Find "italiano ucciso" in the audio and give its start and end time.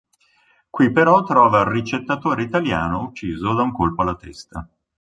2.41-3.53